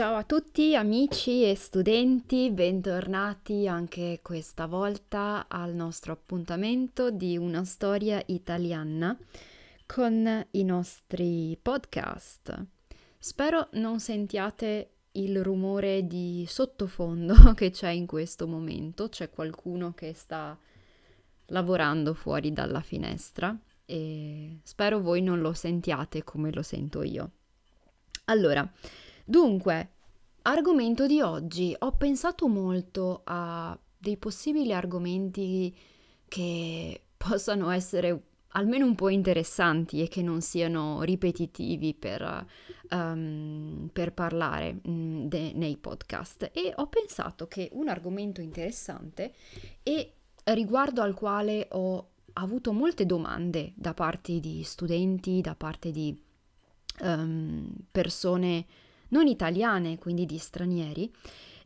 [0.00, 7.64] Ciao a tutti amici e studenti, bentornati anche questa volta al nostro appuntamento di una
[7.64, 9.14] storia italiana
[9.84, 12.66] con i nostri podcast.
[13.18, 20.14] Spero non sentiate il rumore di sottofondo che c'è in questo momento, c'è qualcuno che
[20.14, 20.58] sta
[21.48, 23.54] lavorando fuori dalla finestra
[23.84, 27.32] e spero voi non lo sentiate come lo sento io.
[28.24, 28.66] Allora,
[29.30, 29.90] Dunque,
[30.42, 31.74] argomento di oggi.
[31.78, 35.76] Ho pensato molto a dei possibili argomenti
[36.26, 38.22] che possano essere
[38.54, 42.46] almeno un po' interessanti e che non siano ripetitivi per,
[42.90, 46.50] um, per parlare mm, de- nei podcast.
[46.52, 49.34] E ho pensato che un argomento interessante
[49.82, 56.18] e riguardo al quale ho avuto molte domande da parte di studenti, da parte di
[57.02, 58.66] um, persone
[59.10, 61.12] non italiane, quindi di stranieri,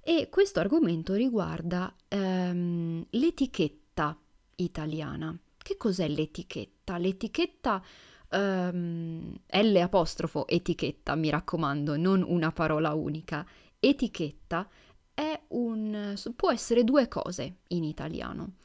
[0.00, 4.19] e questo argomento riguarda ehm, l'etichetta
[4.56, 5.37] italiana.
[5.56, 6.98] Che cos'è l'etichetta?
[6.98, 7.83] L'etichetta
[8.28, 13.47] ehm, L apostrofo etichetta, mi raccomando, non una parola unica.
[13.81, 14.69] Etichetta
[15.15, 18.56] è un, può essere due cose in italiano.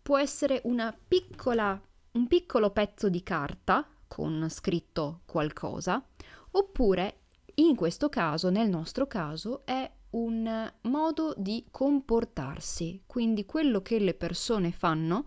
[0.00, 1.80] Può essere una piccola,
[2.12, 6.04] un piccolo pezzo di carta con scritto qualcosa,
[6.52, 7.22] oppure
[7.56, 14.14] in questo caso, nel nostro caso, è un modo di comportarsi, quindi quello che le
[14.14, 15.26] persone fanno,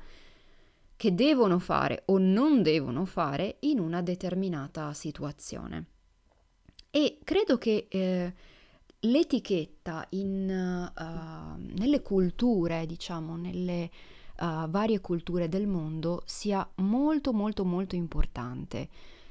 [0.96, 5.86] che devono fare o non devono fare in una determinata situazione.
[6.90, 8.34] E credo che eh,
[9.02, 13.92] l'etichetta in, uh, nelle culture, diciamo, nelle
[14.40, 18.90] uh, varie culture del mondo sia molto molto molto importante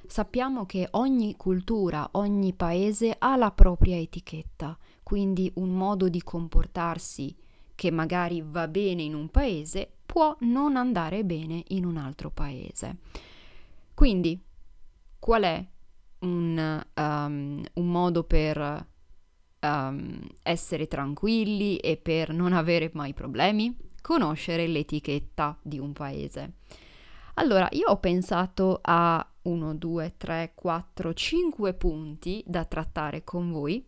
[0.09, 7.35] sappiamo che ogni cultura, ogni paese ha la propria etichetta, quindi un modo di comportarsi
[7.75, 12.97] che magari va bene in un paese può non andare bene in un altro paese.
[13.95, 14.43] Quindi,
[15.19, 15.67] qual è
[16.21, 18.87] un, um, un modo per
[19.61, 23.77] um, essere tranquilli e per non avere mai problemi?
[24.01, 26.55] Conoscere l'etichetta di un paese.
[27.35, 33.85] Allora, io ho pensato a 1, 2, 3, 4, 5 punti da trattare con voi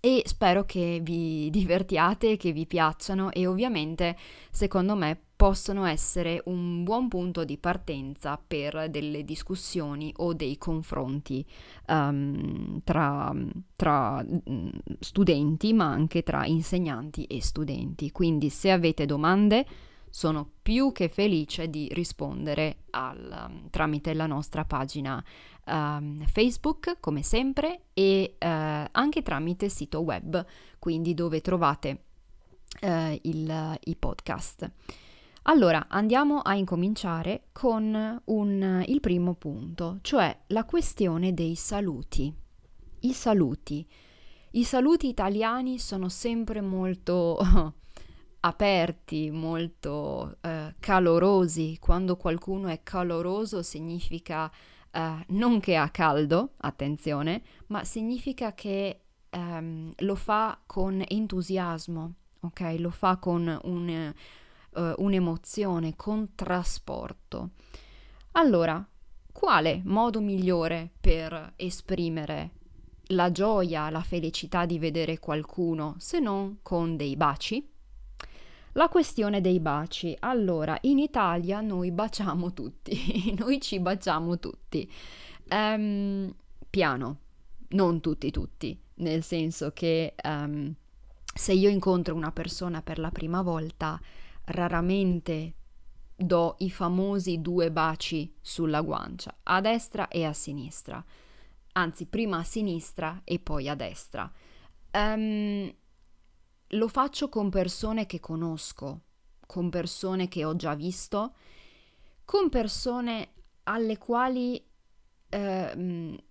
[0.00, 4.16] e spero che vi divertiate, che vi piacciono e ovviamente
[4.50, 11.42] secondo me possono essere un buon punto di partenza per delle discussioni o dei confronti
[11.88, 13.34] um, tra,
[13.74, 14.22] tra
[14.98, 18.10] studenti ma anche tra insegnanti e studenti.
[18.10, 19.64] Quindi se avete domande
[20.10, 25.22] sono più che felice di rispondere al, um, tramite la nostra pagina
[25.66, 28.46] um, Facebook, come sempre, e uh,
[28.90, 30.44] anche tramite sito web,
[30.78, 32.04] quindi dove trovate
[32.82, 34.70] uh, il, i podcast.
[35.44, 42.32] Allora, andiamo a incominciare con un, il primo punto, cioè la questione dei saluti.
[43.00, 43.86] I saluti.
[44.52, 47.38] I saluti italiani sono sempre molto
[48.40, 51.78] aperti, molto eh, calorosi.
[51.80, 54.50] Quando qualcuno è caloroso significa
[54.90, 62.76] eh, non che ha caldo, attenzione, ma significa che ehm, lo fa con entusiasmo, ok?
[62.78, 64.14] Lo fa con un,
[64.70, 67.50] uh, un'emozione, con trasporto.
[68.32, 68.84] Allora,
[69.32, 72.50] quale modo migliore per esprimere
[73.10, 77.69] la gioia, la felicità di vedere qualcuno se non con dei baci?
[78.72, 80.16] La questione dei baci.
[80.20, 84.90] Allora, in Italia noi baciamo tutti, noi ci baciamo tutti.
[85.50, 86.32] Um,
[86.68, 87.18] piano,
[87.70, 90.72] non tutti tutti, nel senso che um,
[91.34, 94.00] se io incontro una persona per la prima volta,
[94.44, 95.54] raramente
[96.14, 101.02] do i famosi due baci sulla guancia, a destra e a sinistra.
[101.72, 104.30] Anzi, prima a sinistra e poi a destra.
[104.92, 105.72] Um,
[106.70, 109.00] lo faccio con persone che conosco,
[109.46, 111.34] con persone che ho già visto,
[112.24, 113.32] con persone
[113.64, 114.62] alle quali
[115.28, 116.24] eh,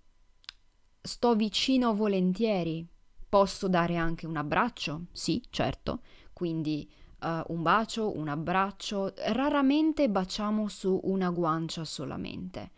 [1.00, 2.86] sto vicino volentieri.
[3.28, 5.06] Posso dare anche un abbraccio?
[5.12, 6.00] Sì, certo.
[6.32, 6.90] Quindi
[7.20, 9.12] uh, un bacio, un abbraccio.
[9.28, 12.72] Raramente baciamo su una guancia solamente.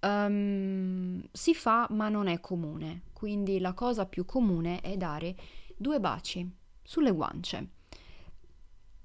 [0.00, 3.02] Um, si fa, ma non è comune.
[3.12, 5.36] Quindi la cosa più comune è dare
[5.76, 7.68] due baci sulle guance.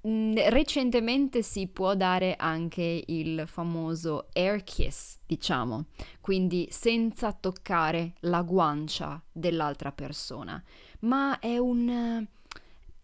[0.06, 5.86] Mm, recentemente si può dare anche il famoso air kiss, diciamo,
[6.22, 10.62] quindi senza toccare la guancia dell'altra persona.
[11.00, 12.26] ma è un,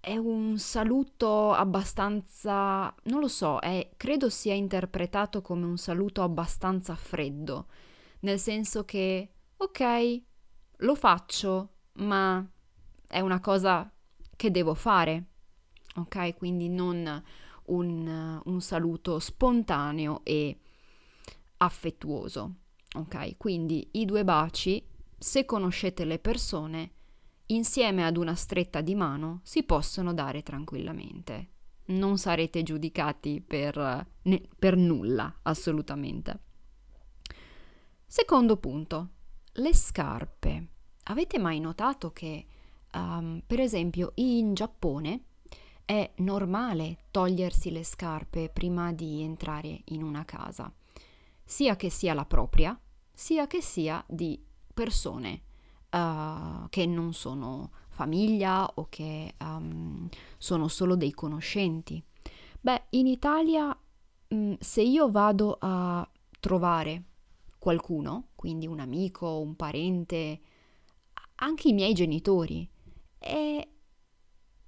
[0.00, 6.94] è un saluto abbastanza, non lo so, è, credo sia interpretato come un saluto abbastanza
[6.94, 7.66] freddo,
[8.20, 10.22] nel senso che, ok,
[10.78, 12.46] lo faccio, ma
[13.08, 13.90] è una cosa
[14.36, 15.24] che devo fare,
[15.96, 16.36] ok?
[16.36, 17.22] Quindi non
[17.66, 20.58] un, un saluto spontaneo e
[21.58, 22.54] affettuoso,
[22.94, 23.36] ok?
[23.36, 24.84] Quindi i due baci,
[25.18, 26.90] se conoscete le persone,
[27.46, 31.50] insieme ad una stretta di mano si possono dare tranquillamente.
[31.88, 34.06] Non sarete giudicati per,
[34.58, 36.40] per nulla, assolutamente.
[38.04, 39.10] Secondo punto,
[39.52, 40.68] le scarpe.
[41.04, 42.46] Avete mai notato che,
[42.96, 45.24] um, per esempio, in Giappone
[45.84, 50.72] è normale togliersi le scarpe prima di entrare in una casa,
[51.44, 52.78] sia che sia la propria,
[53.12, 54.42] sia che sia di
[54.74, 55.42] persone
[55.90, 60.08] uh, che non sono famiglia o che um,
[60.38, 62.02] sono solo dei conoscenti.
[62.60, 66.08] Beh, in Italia mh, mm, se io vado a
[66.40, 67.04] trovare
[67.58, 70.40] qualcuno, quindi un amico, un parente,
[71.36, 72.68] anche i miei genitori,
[73.18, 73.68] è,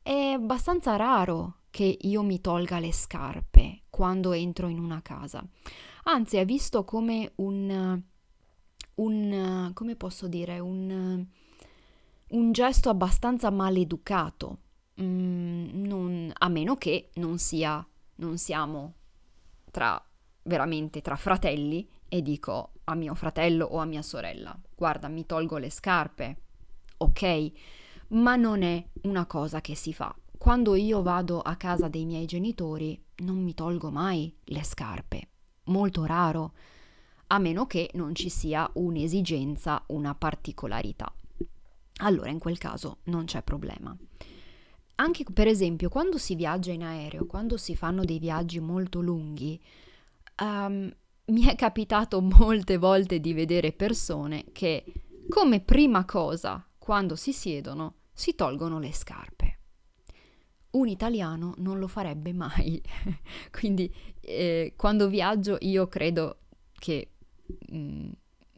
[0.03, 5.45] è abbastanza raro che io mi tolga le scarpe quando entro in una casa.
[6.05, 8.03] Anzi, è visto come un
[8.99, 11.27] un, come posso dire, un,
[12.29, 14.59] un gesto abbastanza maleducato,
[15.01, 17.85] mm, non, a meno che non sia,
[18.17, 18.95] non siamo
[19.71, 20.03] tra,
[20.43, 25.59] veramente tra fratelli e dico a mio fratello o a mia sorella, guarda, mi tolgo
[25.59, 26.37] le scarpe,
[26.99, 27.53] ok?
[28.09, 30.15] Ma non è una cosa che si fa.
[30.37, 35.29] Quando io vado a casa dei miei genitori non mi tolgo mai le scarpe,
[35.65, 36.53] molto raro
[37.29, 41.13] a meno che non ci sia un'esigenza, una particolarità.
[42.01, 43.95] Allora in quel caso non c'è problema.
[44.97, 49.61] Anche per esempio quando si viaggia in aereo, quando si fanno dei viaggi molto lunghi,
[50.43, 50.91] um,
[51.27, 54.85] mi è capitato molte volte di vedere persone che
[55.29, 59.59] come prima cosa, quando si siedono, si tolgono le scarpe.
[60.71, 62.83] Un italiano non lo farebbe mai.
[63.51, 66.41] Quindi eh, quando viaggio io credo
[66.73, 67.13] che
[67.73, 68.11] Mm,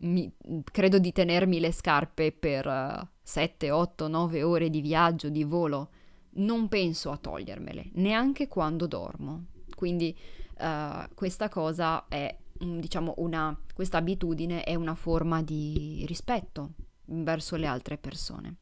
[0.02, 0.32] mi,
[0.72, 5.90] credo di tenermi le scarpe per uh, 7, 8, 9 ore di viaggio, di volo.
[6.32, 9.46] Non penso a togliermele, neanche quando dormo.
[9.74, 10.16] Quindi
[10.58, 16.72] uh, questa cosa è, diciamo, una, questa abitudine è una forma di rispetto
[17.04, 18.56] verso le altre persone.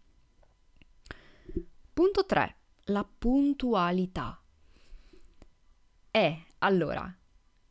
[1.98, 2.54] Punto 3.
[2.84, 4.40] La puntualità.
[6.08, 7.12] È, allora,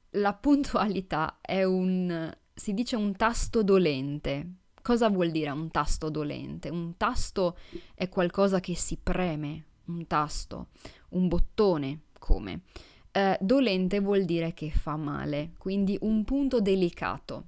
[0.10, 4.56] la puntualità è un si dice un tasto dolente.
[4.82, 6.68] Cosa vuol dire un tasto dolente?
[6.68, 7.56] Un tasto
[7.94, 10.72] è qualcosa che si preme, un tasto,
[11.12, 12.64] un bottone, come.
[13.12, 17.46] Eh, dolente vuol dire che fa male, quindi un punto delicato.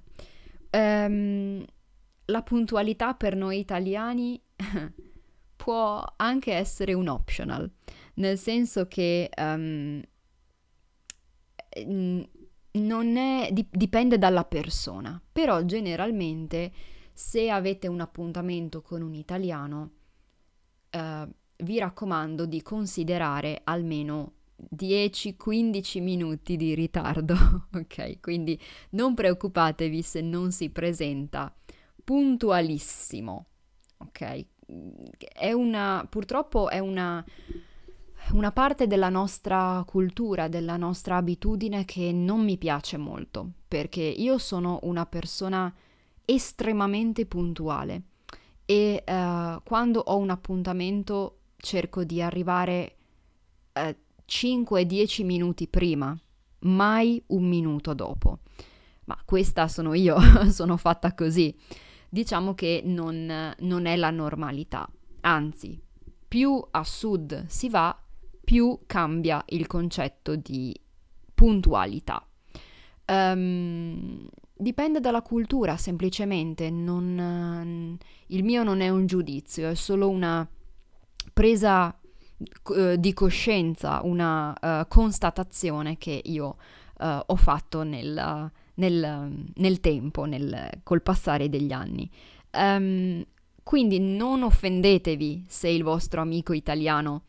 [0.70, 1.62] Ehm,
[2.24, 4.40] la puntualità per noi italiani
[5.62, 7.70] può anche essere un optional,
[8.14, 10.02] nel senso che um,
[12.72, 16.72] non è, dipende dalla persona, però generalmente
[17.12, 19.90] se avete un appuntamento con un italiano,
[20.88, 24.36] eh, vi raccomando di considerare almeno
[24.74, 27.34] 10-15 minuti di ritardo,
[27.76, 28.18] ok?
[28.20, 28.58] Quindi
[28.92, 31.54] non preoccupatevi se non si presenta
[32.02, 33.46] puntualissimo,
[33.98, 34.46] ok?
[35.32, 37.24] È una, purtroppo è una
[38.32, 44.38] una parte della nostra cultura, della nostra abitudine che non mi piace molto, perché io
[44.38, 45.72] sono una persona
[46.24, 48.02] estremamente puntuale
[48.64, 52.96] e uh, quando ho un appuntamento cerco di arrivare
[53.72, 53.96] uh, eh,
[54.28, 56.16] 5-10 minuti prima,
[56.60, 58.38] mai un minuto dopo.
[59.06, 60.16] Ma questa sono io,
[60.50, 61.52] sono fatta così.
[62.12, 64.90] Diciamo che non, non è la normalità,
[65.20, 65.80] anzi,
[66.26, 67.96] più a sud si va,
[68.42, 70.78] più cambia il concetto di
[71.32, 72.26] puntualità.
[73.06, 76.68] Um, dipende dalla cultura, semplicemente.
[76.68, 80.48] Non, il mio non è un giudizio, è solo una
[81.32, 86.56] presa uh, di coscienza, una uh, constatazione che io
[86.98, 92.10] uh, ho fatto nel, nel, nel tempo, nel, col passare degli anni.
[92.52, 93.24] Um,
[93.62, 97.26] quindi non offendetevi se il vostro amico italiano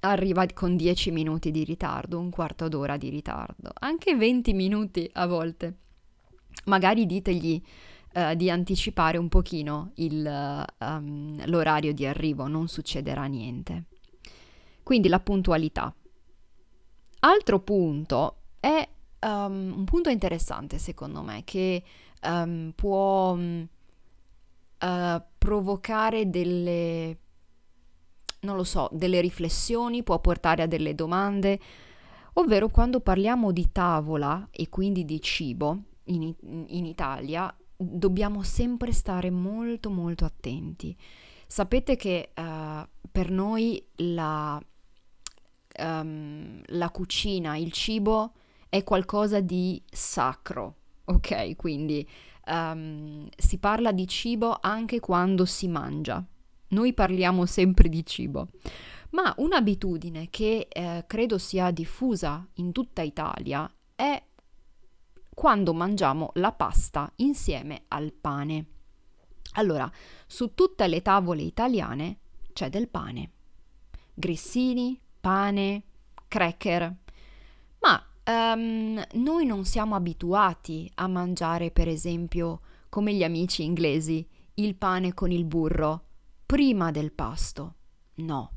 [0.00, 5.26] arriva con 10 minuti di ritardo, un quarto d'ora di ritardo, anche 20 minuti a
[5.26, 5.78] volte.
[6.66, 7.60] Magari ditegli
[8.14, 13.84] uh, di anticipare un pochino il, um, l'orario di arrivo, non succederà niente.
[14.82, 15.92] Quindi la puntualità.
[17.20, 18.88] Altro punto è
[19.50, 21.82] um, un punto interessante secondo me che
[22.22, 23.68] um, può uh,
[25.38, 27.18] provocare delle,
[28.40, 31.60] non lo so, delle riflessioni, può portare a delle domande,
[32.34, 36.34] ovvero quando parliamo di tavola e quindi di cibo in,
[36.68, 40.96] in Italia dobbiamo sempre stare molto molto attenti.
[41.46, 44.62] Sapete che uh, per noi la
[45.78, 48.32] um, la cucina, il cibo
[48.70, 51.56] è qualcosa di sacro, ok?
[51.56, 52.08] Quindi
[52.46, 56.24] um, si parla di cibo anche quando si mangia.
[56.68, 58.48] Noi parliamo sempre di cibo.
[59.10, 64.22] Ma un'abitudine che eh, credo sia diffusa in tutta Italia è
[65.34, 68.66] quando mangiamo la pasta insieme al pane.
[69.54, 69.90] Allora,
[70.28, 72.18] su tutte le tavole italiane
[72.52, 73.30] c'è del pane.
[74.14, 75.82] Grissini, pane,
[76.28, 76.94] cracker.
[77.80, 84.74] Ma um, noi non siamo abituati a mangiare, per esempio, come gli amici inglesi, il
[84.76, 86.04] pane con il burro
[86.44, 87.74] prima del pasto.
[88.16, 88.52] No.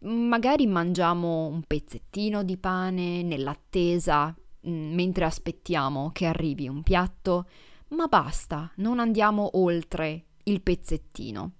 [0.00, 4.34] Magari mangiamo un pezzettino di pane nell'attesa,
[4.68, 7.46] mm, mentre aspettiamo che arrivi un piatto,
[7.88, 11.52] ma basta, non andiamo oltre il pezzettino.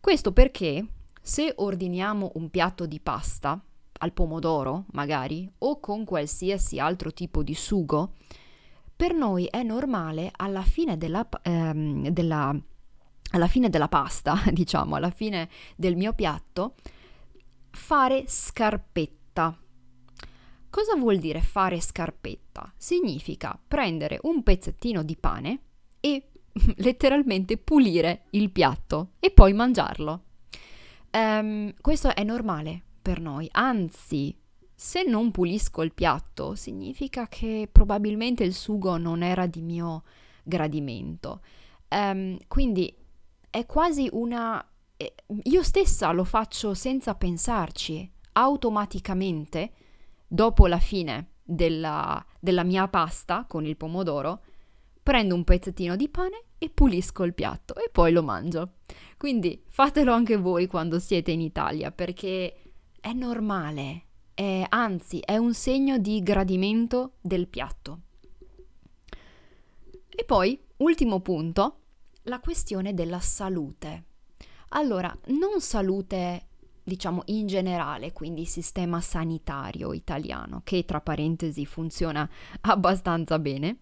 [0.00, 0.86] Questo perché
[1.20, 3.62] se ordiniamo un piatto di pasta,
[4.02, 8.14] al pomodoro magari, o con qualsiasi altro tipo di sugo,
[8.94, 12.54] per noi è normale alla fine della, ehm, della,
[13.32, 16.74] alla fine della pasta, diciamo, alla fine del mio piatto,
[17.70, 19.56] fare scarpetta.
[20.68, 22.72] Cosa vuol dire fare scarpetta?
[22.76, 25.60] Significa prendere un pezzettino di pane
[26.00, 26.30] e
[26.76, 30.24] letteralmente pulire il piatto e poi mangiarlo.
[31.12, 34.34] Um, questo è normale per noi, anzi,
[34.74, 40.04] se non pulisco il piatto, significa che probabilmente il sugo non era di mio
[40.42, 41.42] gradimento.
[41.88, 42.94] Um, quindi
[43.50, 44.64] è quasi una...
[44.96, 49.72] Eh, io stessa lo faccio senza pensarci, automaticamente,
[50.26, 54.42] dopo la fine della, della mia pasta con il pomodoro,
[55.02, 58.74] prendo un pezzettino di pane e pulisco il piatto e poi lo mangio.
[59.16, 62.71] Quindi fatelo anche voi quando siete in Italia perché
[63.02, 68.00] è normale, è, anzi è un segno di gradimento del piatto.
[70.08, 71.78] E poi, ultimo punto,
[72.22, 74.04] la questione della salute.
[74.68, 76.46] Allora, non salute
[76.84, 82.28] diciamo in generale, quindi sistema sanitario italiano, che tra parentesi funziona
[82.62, 83.78] abbastanza bene,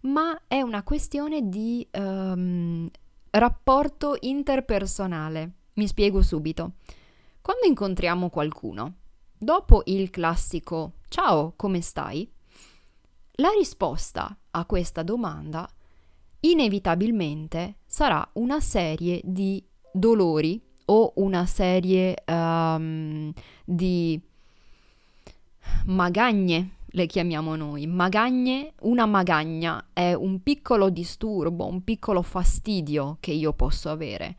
[0.00, 2.90] ma è una questione di um,
[3.30, 5.52] rapporto interpersonale.
[5.74, 6.72] Mi spiego subito.
[7.44, 8.94] Quando incontriamo qualcuno,
[9.36, 12.26] dopo il classico ciao, come stai?
[13.32, 15.68] La risposta a questa domanda
[16.40, 23.30] inevitabilmente sarà una serie di dolori o una serie um,
[23.62, 24.18] di
[25.84, 27.86] magagne, le chiamiamo noi.
[27.86, 34.34] Magagne, una magagna è un piccolo disturbo, un piccolo fastidio che io posso avere.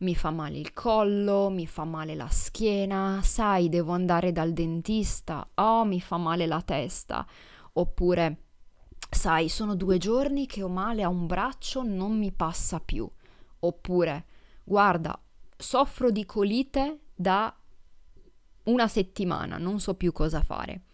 [0.00, 5.46] Mi fa male il collo, mi fa male la schiena, sai, devo andare dal dentista,
[5.54, 7.26] oh, mi fa male la testa.
[7.74, 8.44] Oppure,
[9.10, 13.06] sai, sono due giorni che ho male a un braccio, non mi passa più.
[13.60, 14.24] Oppure,
[14.64, 15.20] guarda,
[15.54, 17.54] soffro di colite da
[18.64, 20.84] una settimana, non so più cosa fare.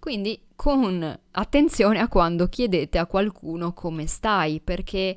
[0.00, 5.16] Quindi con attenzione a quando chiedete a qualcuno come stai, perché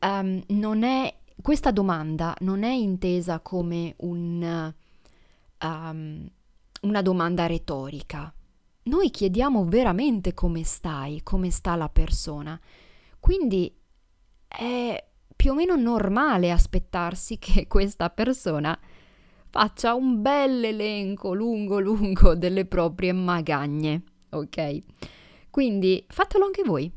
[0.00, 4.72] um, non è, questa domanda non è intesa come un,
[5.62, 6.30] um,
[6.82, 8.32] una domanda retorica.
[8.82, 12.58] Noi chiediamo veramente come stai, come sta la persona.
[13.18, 13.72] Quindi
[14.48, 15.04] è
[15.36, 18.78] più o meno normale aspettarsi che questa persona
[19.48, 24.82] faccia un bel elenco lungo lungo delle proprie magagne, ok?
[25.50, 26.90] Quindi fatelo anche voi.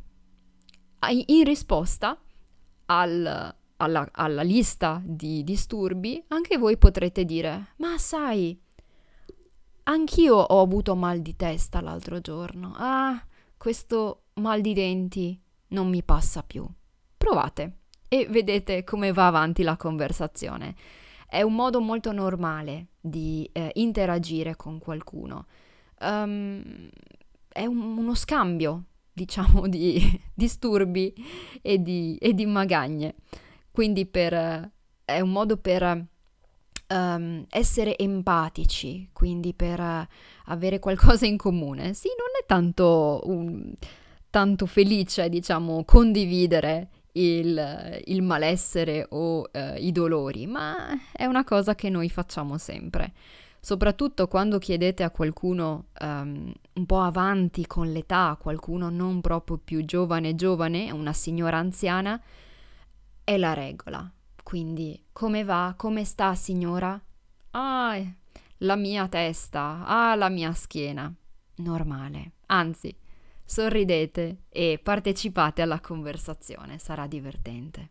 [1.28, 2.18] In risposta
[2.86, 8.60] al, alla, alla lista di disturbi, anche voi potrete dire, ma sai,
[9.84, 12.74] anch'io ho avuto mal di testa l'altro giorno.
[12.76, 13.24] Ah,
[13.58, 16.68] questo mal di denti non mi passa più.
[17.18, 20.76] Provate e vedete come va avanti la conversazione.
[21.28, 25.48] È un modo molto normale di eh, interagire con qualcuno.
[26.00, 26.90] Um,
[27.48, 31.14] è un, uno scambio, diciamo, di disturbi
[31.62, 33.16] e di, e di magagne.
[33.74, 34.72] Quindi per,
[35.04, 36.06] è un modo per
[36.90, 40.06] um, essere empatici, quindi per uh,
[40.46, 41.96] avere qualcosa in comune.
[41.96, 43.74] Sì, non è tanto, un,
[44.30, 51.74] tanto felice, diciamo, condividere il, il malessere o uh, i dolori, ma è una cosa
[51.74, 53.12] che noi facciamo sempre.
[53.60, 59.84] Soprattutto quando chiedete a qualcuno um, un po' avanti con l'età, qualcuno non proprio più
[59.84, 62.22] giovane giovane, una signora anziana,
[63.24, 64.12] è la regola.
[64.42, 65.74] Quindi, come va?
[65.78, 67.02] Come sta, signora?
[67.52, 68.02] Ah,
[68.58, 71.14] la mia testa, ah, la mia schiena.
[71.56, 72.34] Normale.
[72.48, 72.96] Anzi,
[73.46, 77.90] sorridete e partecipate alla conversazione, sarà divertente.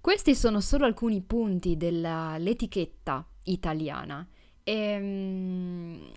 [0.00, 4.26] Questi sono solo alcuni punti dell'etichetta italiana.
[4.64, 6.12] E, um,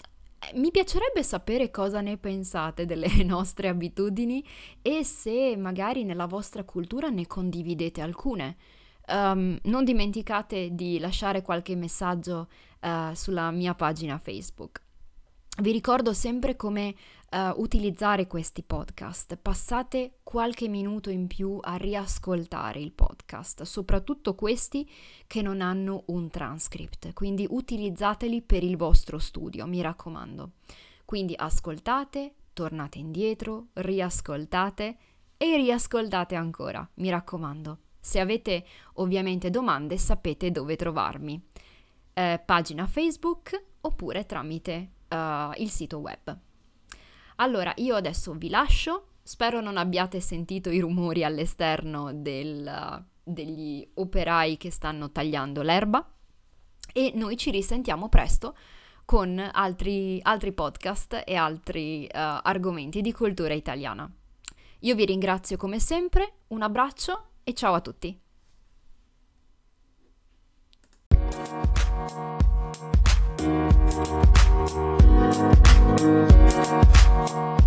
[0.54, 4.44] mi piacerebbe sapere cosa ne pensate delle nostre abitudini
[4.82, 8.56] e se magari nella vostra cultura ne condividete alcune.
[9.08, 12.48] Um, non dimenticate di lasciare qualche messaggio
[12.82, 14.85] uh, sulla mia pagina Facebook.
[15.58, 16.94] Vi ricordo sempre come
[17.32, 19.38] uh, utilizzare questi podcast.
[19.38, 24.86] Passate qualche minuto in più a riascoltare il podcast, soprattutto questi
[25.26, 27.14] che non hanno un transcript.
[27.14, 30.52] Quindi utilizzateli per il vostro studio, mi raccomando.
[31.06, 34.98] Quindi ascoltate, tornate indietro, riascoltate
[35.38, 37.78] e riascoltate ancora, mi raccomando.
[37.98, 41.42] Se avete ovviamente domande sapete dove trovarmi.
[42.14, 46.38] Eh, pagina Facebook oppure tramite uh, il sito web.
[47.38, 54.58] Allora, io adesso vi lascio, spero non abbiate sentito i rumori all'esterno del, degli operai
[54.58, 56.08] che stanno tagliando l'erba
[56.94, 58.56] e noi ci risentiamo presto
[59.04, 64.10] con altri, altri podcast e altri uh, argomenti di cultura italiana.
[64.80, 68.20] Io vi ringrazio come sempre, un abbraccio e ciao a tutti!
[73.38, 74.45] Thank you.
[74.68, 75.00] Thank
[77.60, 77.65] you.